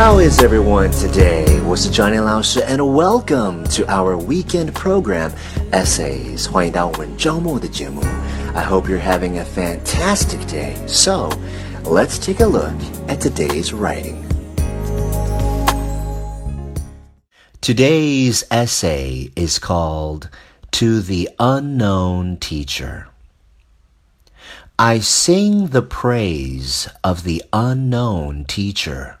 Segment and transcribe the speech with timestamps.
[0.00, 1.62] How is everyone today?
[1.66, 5.30] 我是 Johnny 老师 and welcome to our weekend program
[5.72, 6.50] Essays.
[6.50, 8.00] 欢迎到我们周末的节目。
[8.54, 10.74] I hope you're having a fantastic day.
[10.86, 11.28] So,
[11.84, 12.72] let's take a look
[13.08, 14.24] at today's writing.
[17.60, 20.30] Today's essay is called
[20.72, 23.10] To the Unknown Teacher.
[24.77, 29.19] I sing the praise of the unknown teacher.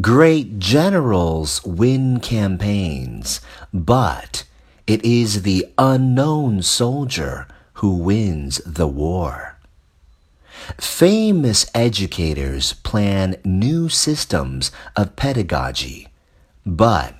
[0.00, 3.40] Great generals win campaigns,
[3.72, 4.44] but
[4.86, 9.56] it is the unknown soldier who wins the war.
[10.78, 16.08] Famous educators plan new systems of pedagogy,
[16.66, 17.14] but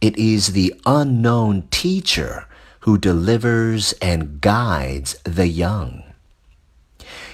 [0.00, 2.46] it is the unknown teacher
[2.80, 6.02] who delivers and guides the young.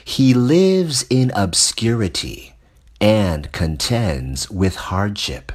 [0.05, 2.55] He lives in obscurity
[3.01, 5.51] and contends with hardship.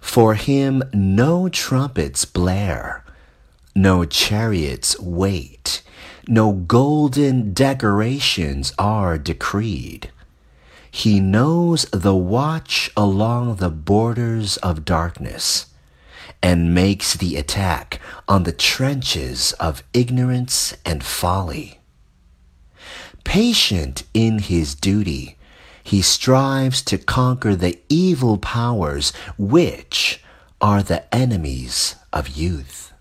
[0.00, 3.04] For him no trumpets blare,
[3.74, 5.82] no chariots wait,
[6.26, 10.10] no golden decorations are decreed.
[10.90, 15.66] He knows the watch along the borders of darkness
[16.42, 21.79] and makes the attack on the trenches of ignorance and folly.
[23.30, 25.36] Patient in his duty,
[25.84, 30.20] he strives to conquer the evil powers which
[30.60, 32.92] are the enemies of youth.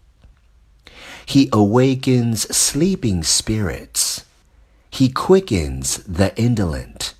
[1.25, 4.23] He awakens sleeping spirits.
[4.91, 7.16] He quickens the indolent,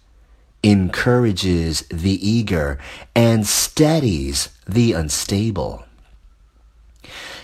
[0.62, 2.78] encourages the eager,
[3.16, 5.84] and steadies the unstable.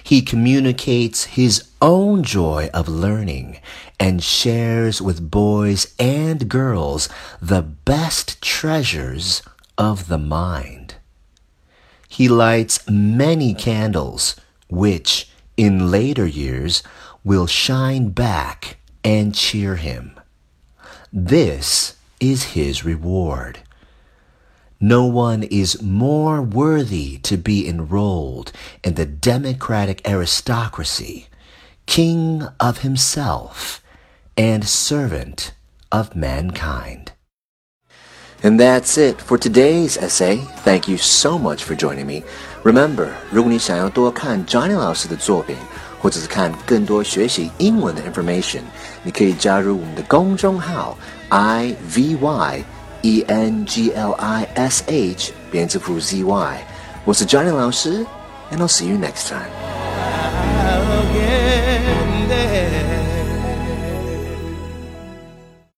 [0.05, 3.59] He communicates his own joy of learning
[3.99, 7.09] and shares with boys and girls
[7.41, 9.41] the best treasures
[9.79, 10.93] of the mind.
[12.07, 14.35] He lights many candles,
[14.69, 15.27] which
[15.57, 16.83] in later years
[17.23, 20.19] will shine back and cheer him.
[21.11, 23.57] This is his reward.
[24.80, 28.50] No one is more worthy to be enrolled
[28.82, 31.26] in the democratic aristocracy,
[31.86, 33.82] king of himself
[34.36, 35.52] and servant
[35.92, 37.12] of mankind.
[38.42, 40.38] And that's it for today's essay.
[40.64, 42.22] Thank you so much for joining me.
[42.62, 45.56] Remember, 如果你想要多看 Johnny 老师的作品，
[46.00, 48.62] 或者是看更多学习英文的 information，
[49.02, 50.96] 你可以加入我们的公众号
[51.28, 52.64] i v y
[53.04, 56.58] e n g l i s h 编字符 z y。
[57.04, 58.04] 我是 Johnny 老师，
[58.52, 59.73] and I'll see you next time.